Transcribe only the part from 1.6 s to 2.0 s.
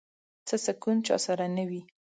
وي